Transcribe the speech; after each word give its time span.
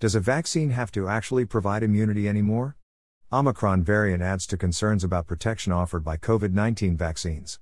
Does 0.00 0.14
a 0.14 0.20
vaccine 0.20 0.70
have 0.70 0.92
to 0.92 1.08
actually 1.08 1.44
provide 1.44 1.82
immunity 1.82 2.28
anymore? 2.28 2.76
Omicron 3.32 3.82
variant 3.82 4.22
adds 4.22 4.46
to 4.46 4.56
concerns 4.56 5.02
about 5.02 5.26
protection 5.26 5.72
offered 5.72 6.04
by 6.04 6.16
COVID 6.16 6.52
19 6.52 6.96
vaccines. 6.96 7.58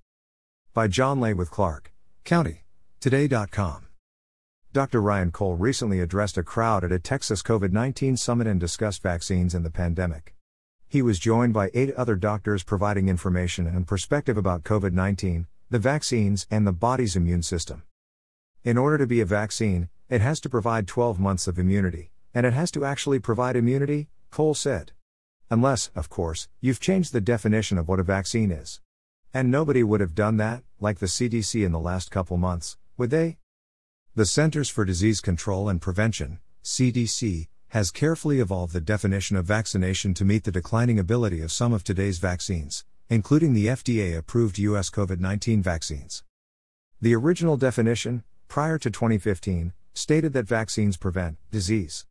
By 0.75 0.87
John 0.87 1.19
Ley 1.19 1.33
with 1.33 1.51
Clark 1.51 1.95
County. 2.25 2.65
Today.com. 3.01 3.87
Dr. 4.75 5.01
Ryan 5.01 5.31
Cole 5.31 5.57
recently 5.57 5.99
addressed 5.99 6.37
a 6.37 6.43
crowd 6.43 6.85
at 6.85 6.93
a 6.93 6.99
Texas 6.99 7.43
COVID 7.43 7.73
19 7.73 8.19
summit 8.19 8.47
and 8.47 8.61
discussed 8.61 9.03
vaccines 9.03 9.55
and 9.55 9.65
the 9.65 9.71
pandemic. 9.71 10.35
He 10.87 11.01
was 11.01 11.19
joined 11.19 11.55
by 11.55 11.71
eight 11.73 11.95
other 11.95 12.17
doctors 12.17 12.63
providing 12.63 13.09
information 13.09 13.67
and 13.67 13.87
perspective 13.87 14.37
about 14.37 14.63
COVID 14.63 14.93
19, 14.93 15.47
the 15.71 15.79
vaccines, 15.79 16.47
and 16.51 16.67
the 16.67 16.73
body's 16.73 17.17
immune 17.17 17.43
system. 17.43 17.85
In 18.63 18.77
order 18.77 18.99
to 18.99 19.07
be 19.07 19.23
a 19.23 19.25
vaccine, 19.25 19.89
it 20.11 20.21
has 20.21 20.39
to 20.41 20.51
provide 20.51 20.87
12 20.87 21.19
months 21.19 21.49
of 21.49 21.59
immunity, 21.59 22.11
and 22.37 22.45
it 22.45 22.53
has 22.53 22.71
to 22.71 22.85
actually 22.85 23.19
provide 23.19 23.57
immunity, 23.57 24.11
Cole 24.31 24.53
said. 24.53 24.93
Unless, 25.49 25.89
of 25.95 26.11
course, 26.11 26.49
you've 26.61 26.81
changed 26.81 27.15
the 27.15 27.21
definition 27.23 27.79
of 27.79 27.89
what 27.89 27.99
a 27.99 28.03
vaccine 28.03 28.51
is. 28.51 28.83
And 29.33 29.51
nobody 29.51 29.83
would 29.83 30.01
have 30.03 30.15
done 30.15 30.37
that, 30.37 30.63
like 30.79 30.99
the 30.99 31.07
CDC 31.07 31.65
in 31.65 31.73
the 31.73 31.81
last 31.81 32.11
couple 32.11 32.37
months, 32.37 32.77
would 32.99 33.09
they? 33.09 33.39
The 34.15 34.27
Centers 34.27 34.69
for 34.69 34.85
Disease 34.85 35.23
Control 35.23 35.71
and 35.71 35.81
Prevention, 35.81 36.41
CDC, 36.63 37.49
has 37.69 37.91
carefully 37.91 38.39
evolved 38.39 38.75
the 38.75 38.83
definition 38.83 39.39
of 39.39 39.47
vaccination 39.47 40.13
to 40.13 40.27
meet 40.27 40.45
the 40.45 40.53
declining 40.53 40.99
ability 40.99 41.41
of 41.41 41.51
some 41.51 41.73
of 41.73 41.85
today's 41.85 42.19
vaccines, 42.19 42.85
including 43.09 43.55
the 43.55 43.69
FDA 43.69 44.15
approved 44.15 44.59
U.S. 44.59 44.91
COVID 44.91 45.21
19 45.21 45.63
vaccines. 45.63 46.23
The 47.01 47.15
original 47.15 47.57
definition, 47.57 48.25
prior 48.47 48.77
to 48.77 48.91
2015, 48.91 49.73
stated 49.95 50.35
that 50.35 50.47
vaccines 50.47 50.99
prevent 50.99 51.39
disease. 51.51 52.05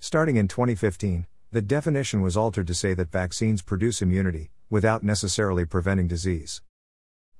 Starting 0.00 0.36
in 0.36 0.46
2015, 0.46 1.26
the 1.50 1.60
definition 1.60 2.22
was 2.22 2.36
altered 2.36 2.68
to 2.68 2.74
say 2.74 2.94
that 2.94 3.10
vaccines 3.10 3.62
produce 3.62 4.00
immunity, 4.00 4.48
without 4.70 5.02
necessarily 5.02 5.64
preventing 5.64 6.06
disease. 6.06 6.62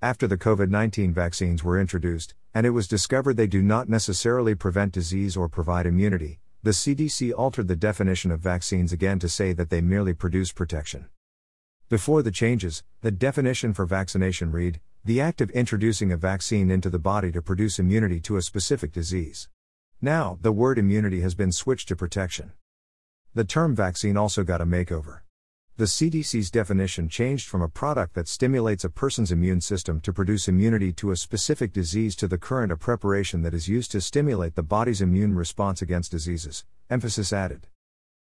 After 0.02 0.26
the 0.26 0.36
COVID 0.36 0.68
19 0.68 1.14
vaccines 1.14 1.62
were 1.62 1.80
introduced, 1.80 2.34
and 2.52 2.66
it 2.66 2.70
was 2.70 2.88
discovered 2.88 3.36
they 3.36 3.46
do 3.46 3.62
not 3.62 3.88
necessarily 3.88 4.56
prevent 4.56 4.92
disease 4.92 5.36
or 5.36 5.48
provide 5.48 5.86
immunity, 5.86 6.40
the 6.64 6.72
CDC 6.72 7.32
altered 7.32 7.68
the 7.68 7.76
definition 7.76 8.32
of 8.32 8.40
vaccines 8.40 8.92
again 8.92 9.20
to 9.20 9.28
say 9.28 9.52
that 9.52 9.70
they 9.70 9.80
merely 9.80 10.12
produce 10.12 10.50
protection. 10.50 11.06
Before 11.88 12.24
the 12.24 12.32
changes, 12.32 12.82
the 13.02 13.12
definition 13.12 13.72
for 13.72 13.86
vaccination 13.86 14.50
read 14.50 14.80
the 15.04 15.20
act 15.20 15.40
of 15.40 15.50
introducing 15.50 16.10
a 16.10 16.16
vaccine 16.16 16.72
into 16.72 16.90
the 16.90 16.98
body 16.98 17.30
to 17.30 17.40
produce 17.40 17.78
immunity 17.78 18.18
to 18.22 18.36
a 18.36 18.42
specific 18.42 18.92
disease. 18.92 19.48
Now, 20.00 20.38
the 20.40 20.52
word 20.52 20.78
immunity 20.78 21.22
has 21.22 21.34
been 21.34 21.50
switched 21.50 21.88
to 21.88 21.96
protection. 21.96 22.52
The 23.34 23.42
term 23.42 23.74
vaccine 23.74 24.16
also 24.16 24.44
got 24.44 24.60
a 24.60 24.66
makeover. 24.66 25.22
The 25.76 25.86
CDC's 25.86 26.52
definition 26.52 27.08
changed 27.08 27.48
from 27.48 27.62
a 27.62 27.68
product 27.68 28.14
that 28.14 28.28
stimulates 28.28 28.84
a 28.84 28.90
person's 28.90 29.32
immune 29.32 29.60
system 29.60 30.00
to 30.02 30.12
produce 30.12 30.46
immunity 30.46 30.92
to 30.94 31.10
a 31.10 31.16
specific 31.16 31.72
disease 31.72 32.14
to 32.16 32.28
the 32.28 32.38
current 32.38 32.70
a 32.70 32.76
preparation 32.76 33.42
that 33.42 33.54
is 33.54 33.68
used 33.68 33.90
to 33.90 34.00
stimulate 34.00 34.54
the 34.54 34.62
body's 34.62 35.00
immune 35.00 35.34
response 35.34 35.82
against 35.82 36.12
diseases, 36.12 36.64
emphasis 36.88 37.32
added. 37.32 37.66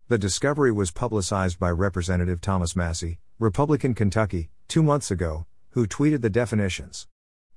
The 0.08 0.18
discovery 0.18 0.72
was 0.72 0.92
publicized 0.92 1.60
by 1.60 1.72
Representative 1.72 2.40
Thomas 2.40 2.74
Massie, 2.74 3.20
Republican 3.38 3.96
Kentucky, 3.96 4.50
two 4.70 4.82
months 4.82 5.12
ago, 5.12 5.46
who 5.72 5.86
tweeted 5.86 6.22
the 6.22 6.30
definitions. 6.30 7.08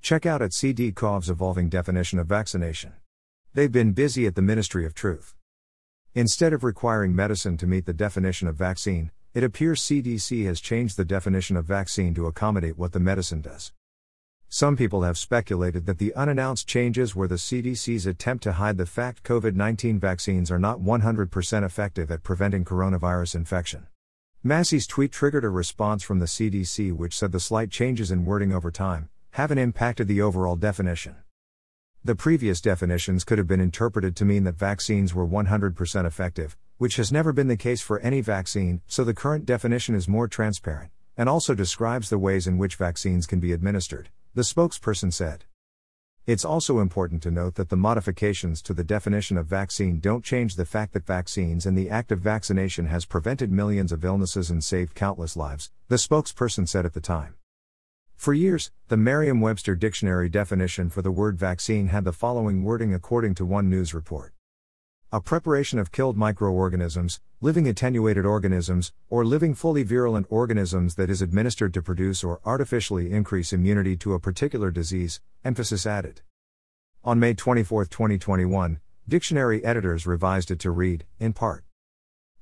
Check 0.01 0.27
out 0.27 0.43
at 0.43 0.51
CDCgov's 0.51 1.31
evolving 1.31 1.69
definition 1.69 2.19
of 2.19 2.27
vaccination. 2.27 2.95
They've 3.55 3.71
been 3.71 3.93
busy 3.93 4.27
at 4.27 4.35
the 4.35 4.41
Ministry 4.41 4.87
of 4.87 4.95
Truth. 4.95 5.35
Instead 6.15 6.55
of 6.55 6.65
requiring 6.65 7.15
medicine 7.15 7.59
to 7.59 7.67
meet 7.67 7.85
the 7.85 7.93
definition 7.93 8.49
of 8.49 8.57
vaccine, 8.57 9.11
it 9.35 9.45
appears 9.45 9.83
CDC 9.83 10.47
has 10.47 10.59
changed 10.59 10.97
the 10.97 11.05
definition 11.05 11.59
of 11.59 11.67
vaccine 11.67 12.15
to 12.15 12.27
accommodate 12.27 12.79
what 12.79 12.93
the 12.93 12.99
medicine 12.99 13.43
does. 13.43 13.71
Some 14.49 14.75
people 14.75 15.03
have 15.03 15.19
speculated 15.19 15.85
that 15.85 15.99
the 15.99 16.15
unannounced 16.15 16.67
changes 16.67 17.15
were 17.15 17.29
the 17.29 17.35
CDC's 17.35 18.07
attempt 18.07 18.43
to 18.45 18.53
hide 18.53 18.79
the 18.79 18.87
fact 18.87 19.23
COVID 19.23 19.55
19 19.55 20.01
vaccines 20.01 20.51
are 20.51 20.59
not 20.59 20.81
100% 20.81 21.63
effective 21.63 22.11
at 22.11 22.23
preventing 22.23 22.65
coronavirus 22.65 23.35
infection. 23.35 23.87
Massie's 24.43 24.87
tweet 24.87 25.13
triggered 25.13 25.45
a 25.45 25.51
response 25.51 26.03
from 26.03 26.21
the 26.21 26.27
CDC 26.27 26.91
which 26.91 27.19
said 27.19 27.33
the 27.33 27.39
slight 27.39 27.71
changes 27.71 28.11
in 28.11 28.25
wording 28.25 28.55
over 28.55 28.71
time 28.71 29.11
haven't 29.33 29.59
impacted 29.59 30.09
the 30.09 30.23
overall 30.23 30.57
definition. 30.57 31.17
The 32.05 32.17
previous 32.17 32.61
definitions 32.61 33.23
could 33.23 33.39
have 33.39 33.47
been 33.47 33.61
interpreted 33.61 34.17
to 34.17 34.25
mean 34.25 34.43
that 34.43 34.57
vaccines 34.59 35.15
were 35.15 35.25
100% 35.25 36.05
effective, 36.05 36.57
which 36.77 36.97
has 36.97 37.13
never 37.13 37.33
been 37.33 37.47
the 37.47 37.57
case 37.57 37.81
for 37.81 38.01
any 38.01 38.21
vaccine, 38.21 38.81
so 38.89 39.05
the 39.05 39.15
current 39.15 39.47
definition 39.47 39.95
is 39.95 40.09
more 40.09 40.27
transparent, 40.27 40.91
and 41.17 41.29
also 41.29 41.55
describes 41.55 42.11
the 42.11 42.19
ways 42.19 42.49
in 42.49 42.59
which 42.59 42.75
vaccines 42.75 43.25
can 43.25 43.39
be 43.39 43.53
administered, 43.53 44.09
the 44.35 44.43
spokesperson 44.43 45.13
said. 45.13 45.45
It's 46.27 46.45
also 46.45 46.81
important 46.81 47.23
to 47.23 47.31
note 47.31 47.55
that 47.55 47.69
the 47.69 47.77
modifications 47.77 48.63
to 48.63 48.75
the 48.75 48.83
definition 48.83 49.37
of 49.39 49.47
vaccine 49.47 50.01
don't 50.01 50.25
change 50.25 50.57
the 50.57 50.67
fact 50.67 50.95
that 50.95 51.07
vaccines 51.07 51.67
and 51.67 51.79
the 51.79 51.89
act 51.89 52.11
of 52.11 52.19
vaccination 52.19 52.87
has 52.87 53.05
prevented 53.05 53.53
millions 53.53 53.93
of 53.93 54.05
illnesses 54.05 54.51
and 54.51 54.65
saved 54.65 54.97
countless 54.97 55.37
lives, 55.37 55.71
the 55.87 55.95
spokesperson 55.95 56.67
said 56.67 56.85
at 56.85 56.95
the 56.95 57.01
time. 57.01 57.37
For 58.23 58.33
years, 58.33 58.71
the 58.87 58.97
Merriam 58.97 59.41
Webster 59.41 59.75
dictionary 59.75 60.29
definition 60.29 60.91
for 60.91 61.03
the 61.03 61.11
word 61.11 61.37
vaccine 61.37 61.89
had 61.89 62.05
the 62.05 62.13
following 62.13 62.63
wording 62.63 62.95
according 62.95 63.35
to 63.35 63.45
one 63.45 63.69
news 63.69 63.93
report 63.93 64.33
A 65.11 65.21
preparation 65.21 65.81
of 65.81 65.91
killed 65.91 66.17
microorganisms, 66.17 67.21
living 67.41 67.67
attenuated 67.67 68.25
organisms, 68.25 68.93
or 69.11 69.25
living 69.25 69.57
fully 69.57 69.83
virulent 69.83 70.29
organisms 70.31 70.95
that 70.95 71.11
is 71.11 71.21
administered 71.21 71.75
to 71.75 71.83
produce 71.83 72.23
or 72.23 72.41
artificially 72.45 73.11
increase 73.11 73.53
immunity 73.53 73.97
to 73.97 74.15
a 74.15 74.21
particular 74.21 74.71
disease, 74.71 75.21
emphasis 75.45 75.85
added. 75.85 76.21
On 77.03 77.19
May 77.19 77.35
24, 77.35 77.87
2021, 77.87 78.79
dictionary 79.09 79.65
editors 79.65 80.07
revised 80.07 80.53
it 80.53 80.61
to 80.61 80.71
read, 80.71 81.07
in 81.19 81.33
part, 81.33 81.65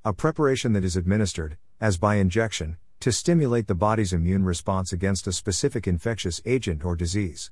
a 0.05 0.13
preparation 0.13 0.73
that 0.73 0.83
is 0.83 0.95
administered, 0.95 1.57
as 1.79 1.97
by 1.97 2.17
injection, 2.17 2.77
to 3.01 3.11
stimulate 3.11 3.65
the 3.65 3.73
body's 3.73 4.13
immune 4.13 4.45
response 4.45 4.93
against 4.93 5.25
a 5.25 5.31
specific 5.31 5.87
infectious 5.87 6.39
agent 6.45 6.85
or 6.85 6.95
disease. 6.95 7.49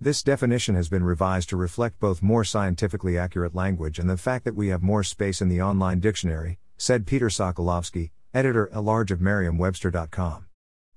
This 0.00 0.22
definition 0.22 0.74
has 0.76 0.88
been 0.88 1.04
revised 1.04 1.50
to 1.50 1.58
reflect 1.58 2.00
both 2.00 2.22
more 2.22 2.42
scientifically 2.42 3.18
accurate 3.18 3.54
language 3.54 3.98
and 3.98 4.08
the 4.08 4.16
fact 4.16 4.46
that 4.46 4.56
we 4.56 4.68
have 4.68 4.82
more 4.82 5.02
space 5.02 5.42
in 5.42 5.50
the 5.50 5.60
online 5.60 6.00
dictionary, 6.00 6.58
said 6.78 7.06
Peter 7.06 7.28
Sokolowski, 7.28 8.12
editor 8.32 8.70
at 8.72 8.82
large 8.82 9.10
of 9.10 9.20
Merriam-Webster.com. 9.20 10.46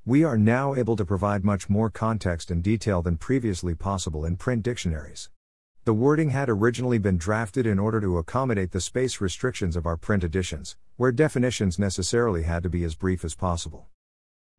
We 0.06 0.24
are 0.24 0.38
now 0.38 0.74
able 0.74 0.96
to 0.96 1.04
provide 1.04 1.44
much 1.44 1.70
more 1.70 1.90
context 1.90 2.50
and 2.52 2.64
detail 2.64 3.02
than 3.02 3.18
previously 3.18 3.76
possible 3.76 4.24
in 4.24 4.38
print 4.38 4.64
dictionaries. 4.64 5.30
The 5.86 5.94
wording 5.94 6.32
had 6.32 6.50
originally 6.50 6.98
been 6.98 7.20
drafted 7.20 7.68
in 7.68 7.78
order 7.78 8.02
to 8.02 8.18
accommodate 8.18 8.72
the 8.72 8.82
space 8.82 9.22
restrictions 9.22 9.76
of 9.76 9.86
our 9.86 9.98
print 9.98 10.24
editions, 10.24 10.76
where 10.96 11.12
definitions 11.12 11.78
necessarily 11.78 12.42
had 12.42 12.64
to 12.64 12.72
be 12.72 12.84
as 12.84 12.96
brief 12.96 13.24
as 13.24 13.36
possible. 13.36 13.86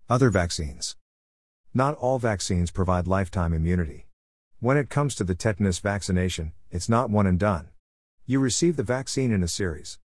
Other 0.08 0.30
vaccines. 0.30 0.94
Not 1.74 1.96
all 1.96 2.20
vaccines 2.20 2.70
provide 2.70 3.08
lifetime 3.08 3.52
immunity. 3.52 4.06
When 4.60 4.76
it 4.76 4.88
comes 4.88 5.16
to 5.16 5.24
the 5.24 5.34
tetanus 5.34 5.80
vaccination, 5.80 6.52
it's 6.70 6.88
not 6.88 7.10
one 7.10 7.26
and 7.26 7.40
done. 7.40 7.70
You 8.24 8.38
receive 8.38 8.76
the 8.76 8.84
vaccine 8.84 9.32
in 9.32 9.42
a 9.42 9.48
series. 9.48 9.98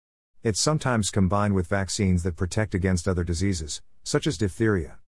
It's 0.41 0.61
sometimes 0.61 1.11
combined 1.11 1.53
with 1.53 1.67
vaccines 1.67 2.23
that 2.23 2.37
protect 2.37 2.73
against 2.73 3.09
other 3.09 3.25
diseases, 3.25 3.81
such 4.05 4.25
as 4.25 4.37
diphtheria. 4.37 4.99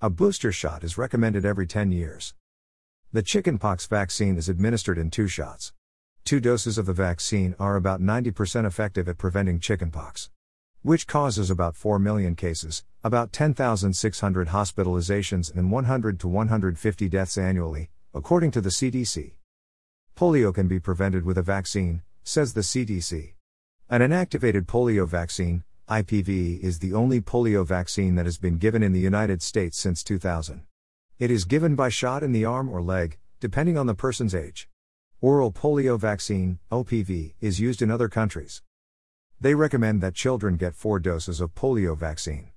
A 0.00 0.10
booster 0.10 0.52
shot 0.52 0.84
is 0.84 0.96
recommended 0.96 1.44
every 1.44 1.66
10 1.66 1.90
years. 1.90 2.34
The 3.12 3.22
chickenpox 3.22 3.86
vaccine 3.86 4.36
is 4.36 4.48
administered 4.48 4.98
in 4.98 5.10
two 5.10 5.28
shots. 5.28 5.72
Two 6.24 6.40
doses 6.40 6.76
of 6.76 6.86
the 6.86 6.92
vaccine 6.92 7.54
are 7.58 7.76
about 7.76 8.00
90% 8.00 8.66
effective 8.66 9.08
at 9.08 9.16
preventing 9.16 9.60
chickenpox, 9.60 10.28
which 10.82 11.06
causes 11.06 11.48
about 11.48 11.76
4 11.76 12.00
million 12.00 12.34
cases, 12.34 12.84
about 13.04 13.32
10,600 13.32 14.48
hospitalizations, 14.48 15.54
and 15.54 15.70
100 15.70 16.18
to 16.18 16.28
150 16.28 17.08
deaths 17.08 17.38
annually, 17.38 17.90
according 18.12 18.50
to 18.50 18.60
the 18.60 18.70
CDC. 18.70 19.34
Polio 20.16 20.52
can 20.52 20.66
be 20.66 20.80
prevented 20.80 21.24
with 21.24 21.38
a 21.38 21.42
vaccine, 21.42 22.02
says 22.24 22.54
the 22.54 22.62
CDC. 22.62 23.34
An 23.88 24.00
inactivated 24.00 24.66
polio 24.66 25.06
vaccine, 25.06 25.62
IPV, 25.88 26.58
is 26.58 26.80
the 26.80 26.92
only 26.92 27.20
polio 27.20 27.64
vaccine 27.64 28.16
that 28.16 28.26
has 28.26 28.36
been 28.36 28.58
given 28.58 28.82
in 28.82 28.92
the 28.92 29.00
United 29.00 29.42
States 29.42 29.78
since 29.78 30.02
2000. 30.02 30.62
It 31.18 31.30
is 31.30 31.46
given 31.46 31.76
by 31.76 31.88
shot 31.88 32.22
in 32.22 32.32
the 32.32 32.44
arm 32.44 32.68
or 32.68 32.82
leg, 32.82 33.16
depending 33.40 33.78
on 33.78 33.86
the 33.86 33.94
person's 33.94 34.34
age. 34.34 34.68
Oral 35.22 35.50
polio 35.50 35.98
vaccine, 35.98 36.58
OPV, 36.70 37.32
is 37.40 37.58
used 37.58 37.80
in 37.80 37.90
other 37.90 38.10
countries. 38.10 38.60
They 39.40 39.54
recommend 39.54 40.02
that 40.02 40.14
children 40.14 40.56
get 40.56 40.74
four 40.74 41.00
doses 41.00 41.40
of 41.40 41.54
polio 41.54 41.96
vaccine. 41.96 42.50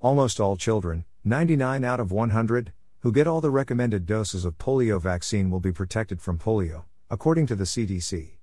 Almost 0.00 0.40
all 0.40 0.56
children, 0.56 1.04
99 1.22 1.84
out 1.84 2.00
of 2.00 2.10
100, 2.10 2.72
who 2.98 3.12
get 3.12 3.28
all 3.28 3.40
the 3.40 3.52
recommended 3.52 4.06
doses 4.06 4.44
of 4.44 4.58
polio 4.58 5.00
vaccine 5.00 5.48
will 5.48 5.60
be 5.60 5.70
protected 5.70 6.20
from 6.20 6.36
polio, 6.36 6.86
according 7.10 7.46
to 7.46 7.54
the 7.54 7.62
CDC. 7.62 8.38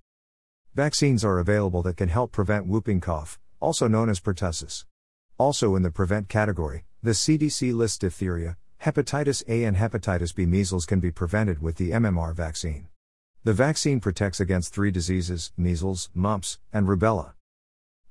Vaccines 0.76 1.26
are 1.26 1.40
available 1.40 1.82
that 1.82 1.98
can 1.98 2.08
help 2.08 2.32
prevent 2.32 2.68
whooping 2.68 3.02
cough, 3.02 3.38
also 3.60 3.90
known 3.90 4.08
as 4.10 4.22
pertussis. 4.22 4.86
Also 5.38 5.76
in 5.76 5.82
the 5.82 5.92
prevent 5.92 6.30
category, 6.30 6.86
the 7.04 7.12
CDC 7.12 7.74
lists 7.76 7.98
diphtheria, 7.98 8.56
hepatitis 8.84 9.44
A, 9.48 9.64
and 9.64 9.78
hepatitis 9.78 10.34
B. 10.34 10.46
Measles 10.46 10.86
can 10.86 11.00
be 11.00 11.12
prevented 11.12 11.62
with 11.62 11.78
the 11.78 11.92
MMR 11.92 12.34
vaccine. 12.34 12.88
The 13.44 13.54
vaccine 13.54 14.00
protects 14.00 14.40
against 14.40 14.74
three 14.74 14.92
diseases 14.92 15.52
measles, 15.58 16.10
mumps, 16.14 16.60
and 16.72 16.88
rubella. 16.88 17.34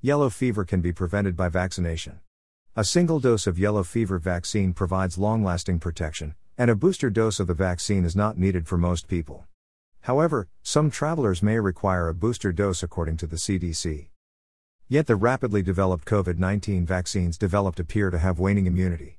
Yellow 0.01 0.31
fever 0.31 0.65
can 0.65 0.81
be 0.81 0.93
prevented 0.93 1.37
by 1.37 1.49
vaccination. 1.49 2.21
A 2.75 2.85
single 2.85 3.21
dose 3.21 3.47
of 3.47 3.59
yellow 3.59 3.83
fever 3.83 4.19
vaccine 4.19 4.73
provides 4.73 5.19
long 5.19 5.43
lasting 5.43 5.79
protection, 5.79 6.35
and 6.59 6.71
a 6.71 6.75
booster 6.77 7.11
dose 7.11 7.41
of 7.41 7.47
the 7.47 7.55
vaccine 7.55 8.05
is 8.05 8.17
not 8.17 8.39
needed 8.39 8.67
for 8.67 8.77
most 8.77 9.09
people. 9.09 9.47
However, 10.03 10.49
some 10.63 10.91
travelers 10.91 11.43
may 11.43 11.59
require 11.59 12.09
a 12.09 12.15
booster 12.15 12.53
dose 12.53 12.83
according 12.83 13.17
to 13.19 13.27
the 13.27 13.37
CDC. 13.37 14.09
Yet 14.89 15.07
the 15.07 15.17
rapidly 15.17 15.63
developed 15.63 16.05
COVID 16.05 16.39
19 16.39 16.87
vaccines 16.87 17.39
developed 17.39 17.81
appear 17.81 18.11
to 18.11 18.19
have 18.19 18.39
waning 18.39 18.67
immunity. 18.67 19.19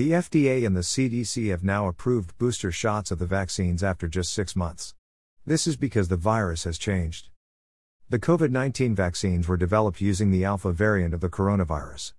The 0.00 0.12
FDA 0.12 0.66
and 0.66 0.74
the 0.74 0.80
CDC 0.80 1.50
have 1.50 1.62
now 1.62 1.86
approved 1.86 2.38
booster 2.38 2.72
shots 2.72 3.10
of 3.10 3.18
the 3.18 3.26
vaccines 3.26 3.82
after 3.82 4.08
just 4.08 4.32
six 4.32 4.56
months. 4.56 4.94
This 5.44 5.66
is 5.66 5.76
because 5.76 6.08
the 6.08 6.16
virus 6.16 6.64
has 6.64 6.78
changed. 6.78 7.28
The 8.08 8.18
COVID 8.18 8.50
19 8.50 8.94
vaccines 8.94 9.46
were 9.46 9.58
developed 9.58 10.00
using 10.00 10.30
the 10.30 10.42
alpha 10.42 10.72
variant 10.72 11.12
of 11.12 11.20
the 11.20 11.28
coronavirus. 11.28 12.14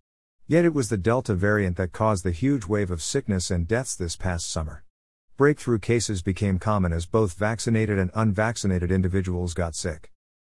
Yet 0.45 0.63
it 0.63 0.75
was 0.75 0.89
the 0.89 0.97
delta 0.97 1.33
variant 1.33 1.75
that 1.77 1.91
caused 1.91 2.23
the 2.23 2.29
huge 2.29 2.67
wave 2.67 2.91
of 2.91 3.01
sickness 3.01 3.49
and 3.49 3.67
deaths 3.67 3.95
this 3.95 4.15
past 4.15 4.47
summer. 4.47 4.83
Breakthrough 5.35 5.79
cases 5.79 6.21
became 6.21 6.59
common 6.59 6.93
as 6.93 7.07
both 7.07 7.33
vaccinated 7.33 7.97
and 7.97 8.11
unvaccinated 8.13 8.91
individuals 8.91 9.55
got 9.55 9.73
sick. 9.73 10.11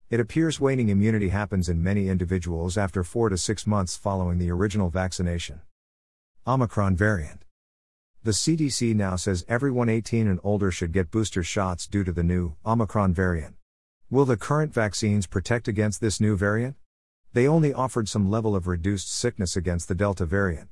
It 0.09 0.19
appears 0.19 0.61
waning 0.61 0.89
immunity 0.89 1.29
happens 1.29 1.69
in 1.69 1.83
many 1.83 2.09
individuals 2.09 2.79
after 2.79 3.05
4 3.05 3.29
to 3.29 3.37
6 3.37 3.67
months 3.67 3.99
following 3.99 4.39
the 4.39 4.51
original 4.51 4.89
vaccination. 4.89 5.61
Omicron 6.49 6.97
variant. 6.97 7.45
The 8.23 8.31
CDC 8.31 8.95
now 8.95 9.17
says 9.17 9.45
everyone 9.49 9.91
18 9.91 10.27
and 10.27 10.41
older 10.43 10.71
should 10.71 10.93
get 10.93 11.11
booster 11.11 11.43
shots 11.43 11.87
due 11.87 12.05
to 12.05 12.11
the 12.11 12.23
new 12.23 12.55
Omicron 12.65 13.13
variant. 13.13 13.57
Will 14.09 14.25
the 14.25 14.39
current 14.39 14.73
vaccines 14.73 15.27
protect 15.27 15.69
against 15.69 16.01
this 16.01 16.23
new 16.23 16.39
variant? 16.39 16.77
They 17.35 17.47
only 17.47 17.75
offered 17.75 18.09
some 18.09 18.31
level 18.31 18.57
of 18.57 18.67
reduced 18.67 19.13
sickness 19.13 19.57
against 19.57 19.89
the 19.89 19.95
Delta 19.95 20.25
variant. 20.25 20.71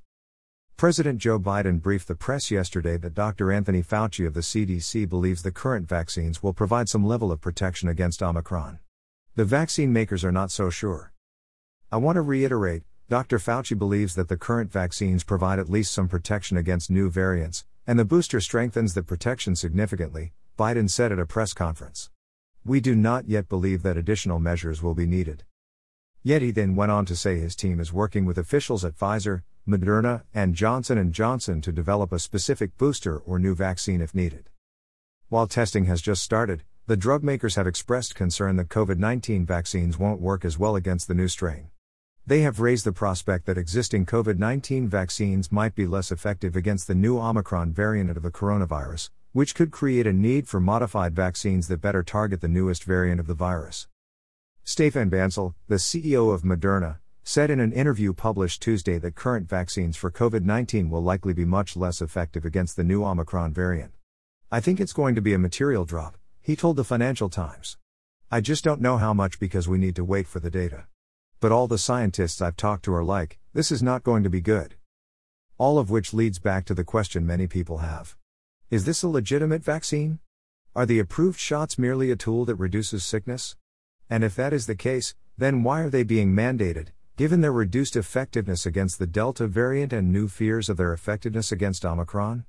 President 0.78 1.18
Joe 1.18 1.38
Biden 1.38 1.82
briefed 1.82 2.08
the 2.08 2.14
press 2.14 2.50
yesterday 2.50 2.96
that 2.96 3.12
Dr. 3.12 3.52
Anthony 3.52 3.82
Fauci 3.82 4.26
of 4.26 4.32
the 4.32 4.40
CDC 4.40 5.06
believes 5.06 5.42
the 5.42 5.52
current 5.52 5.86
vaccines 5.86 6.42
will 6.42 6.54
provide 6.54 6.88
some 6.88 7.04
level 7.04 7.30
of 7.30 7.42
protection 7.42 7.90
against 7.90 8.22
Omicron. 8.22 8.78
The 9.34 9.44
vaccine 9.44 9.92
makers 9.92 10.24
are 10.24 10.32
not 10.32 10.50
so 10.50 10.70
sure. 10.70 11.12
I 11.92 11.98
want 11.98 12.16
to 12.16 12.22
reiterate 12.22 12.84
Dr. 13.08 13.38
Fauci 13.38 13.78
believes 13.78 14.16
that 14.16 14.26
the 14.26 14.36
current 14.36 14.72
vaccines 14.72 15.22
provide 15.22 15.60
at 15.60 15.70
least 15.70 15.94
some 15.94 16.08
protection 16.08 16.56
against 16.56 16.90
new 16.90 17.08
variants, 17.08 17.64
and 17.86 18.00
the 18.00 18.04
booster 18.04 18.40
strengthens 18.40 18.94
the 18.94 19.02
protection 19.04 19.54
significantly, 19.54 20.32
Biden 20.58 20.90
said 20.90 21.12
at 21.12 21.20
a 21.20 21.24
press 21.24 21.52
conference. 21.52 22.10
We 22.64 22.80
do 22.80 22.96
not 22.96 23.28
yet 23.28 23.48
believe 23.48 23.84
that 23.84 23.96
additional 23.96 24.40
measures 24.40 24.82
will 24.82 24.94
be 24.94 25.06
needed. 25.06 25.44
Yet 26.24 26.42
he 26.42 26.50
then 26.50 26.74
went 26.74 26.90
on 26.90 27.06
to 27.06 27.14
say 27.14 27.38
his 27.38 27.54
team 27.54 27.78
is 27.78 27.92
working 27.92 28.24
with 28.24 28.38
officials 28.38 28.84
at 28.84 28.98
Pfizer, 28.98 29.42
Moderna, 29.68 30.22
and 30.34 30.56
Johnson 30.56 31.12
& 31.12 31.12
Johnson 31.12 31.60
to 31.60 31.70
develop 31.70 32.10
a 32.10 32.18
specific 32.18 32.76
booster 32.76 33.18
or 33.18 33.38
new 33.38 33.54
vaccine 33.54 34.00
if 34.00 34.16
needed. 34.16 34.50
While 35.28 35.46
testing 35.46 35.84
has 35.84 36.02
just 36.02 36.24
started, 36.24 36.64
the 36.88 36.96
drug 36.96 37.22
makers 37.22 37.54
have 37.54 37.68
expressed 37.68 38.16
concern 38.16 38.56
that 38.56 38.68
COVID-19 38.68 39.46
vaccines 39.46 39.96
won't 39.96 40.20
work 40.20 40.44
as 40.44 40.58
well 40.58 40.74
against 40.74 41.06
the 41.06 41.14
new 41.14 41.28
strain. 41.28 41.68
They 42.28 42.40
have 42.40 42.58
raised 42.58 42.84
the 42.84 42.92
prospect 42.92 43.46
that 43.46 43.56
existing 43.56 44.04
COVID 44.04 44.36
19 44.36 44.88
vaccines 44.88 45.52
might 45.52 45.76
be 45.76 45.86
less 45.86 46.10
effective 46.10 46.56
against 46.56 46.88
the 46.88 46.94
new 46.96 47.20
Omicron 47.20 47.72
variant 47.72 48.10
of 48.10 48.24
the 48.24 48.32
coronavirus, 48.32 49.10
which 49.30 49.54
could 49.54 49.70
create 49.70 50.08
a 50.08 50.12
need 50.12 50.48
for 50.48 50.58
modified 50.58 51.14
vaccines 51.14 51.68
that 51.68 51.80
better 51.80 52.02
target 52.02 52.40
the 52.40 52.48
newest 52.48 52.82
variant 52.82 53.20
of 53.20 53.28
the 53.28 53.34
virus. 53.34 53.86
Stefan 54.64 55.08
Bancel, 55.08 55.54
the 55.68 55.76
CEO 55.76 56.34
of 56.34 56.42
Moderna, 56.42 56.98
said 57.22 57.48
in 57.48 57.60
an 57.60 57.72
interview 57.72 58.12
published 58.12 58.60
Tuesday 58.60 58.98
that 58.98 59.14
current 59.14 59.48
vaccines 59.48 59.96
for 59.96 60.10
COVID 60.10 60.42
19 60.42 60.90
will 60.90 61.04
likely 61.04 61.32
be 61.32 61.44
much 61.44 61.76
less 61.76 62.02
effective 62.02 62.44
against 62.44 62.74
the 62.74 62.82
new 62.82 63.04
Omicron 63.04 63.52
variant. 63.52 63.92
I 64.50 64.58
think 64.58 64.80
it's 64.80 64.92
going 64.92 65.14
to 65.14 65.22
be 65.22 65.32
a 65.32 65.38
material 65.38 65.84
drop, 65.84 66.18
he 66.42 66.56
told 66.56 66.74
the 66.74 66.82
Financial 66.82 67.28
Times. 67.28 67.78
I 68.32 68.40
just 68.40 68.64
don't 68.64 68.80
know 68.80 68.96
how 68.96 69.14
much 69.14 69.38
because 69.38 69.68
we 69.68 69.78
need 69.78 69.94
to 69.94 70.04
wait 70.04 70.26
for 70.26 70.40
the 70.40 70.50
data. 70.50 70.86
But 71.38 71.52
all 71.52 71.66
the 71.68 71.76
scientists 71.76 72.40
I've 72.40 72.56
talked 72.56 72.84
to 72.86 72.94
are 72.94 73.04
like, 73.04 73.38
this 73.52 73.70
is 73.70 73.82
not 73.82 74.02
going 74.02 74.22
to 74.22 74.30
be 74.30 74.40
good. 74.40 74.76
All 75.58 75.78
of 75.78 75.90
which 75.90 76.14
leads 76.14 76.38
back 76.38 76.64
to 76.66 76.74
the 76.74 76.84
question 76.84 77.26
many 77.26 77.46
people 77.46 77.78
have 77.78 78.16
Is 78.70 78.84
this 78.84 79.02
a 79.02 79.08
legitimate 79.08 79.62
vaccine? 79.62 80.18
Are 80.74 80.86
the 80.86 80.98
approved 80.98 81.38
shots 81.38 81.78
merely 81.78 82.10
a 82.10 82.16
tool 82.16 82.44
that 82.46 82.56
reduces 82.56 83.04
sickness? 83.04 83.56
And 84.08 84.24
if 84.24 84.34
that 84.36 84.52
is 84.52 84.66
the 84.66 84.76
case, 84.76 85.14
then 85.36 85.62
why 85.62 85.82
are 85.82 85.90
they 85.90 86.02
being 86.02 86.34
mandated, 86.34 86.88
given 87.16 87.40
their 87.40 87.52
reduced 87.52 87.96
effectiveness 87.96 88.64
against 88.64 88.98
the 88.98 89.06
Delta 89.06 89.46
variant 89.46 89.92
and 89.92 90.12
new 90.12 90.28
fears 90.28 90.68
of 90.68 90.76
their 90.76 90.92
effectiveness 90.92 91.52
against 91.52 91.84
Omicron? 91.84 92.44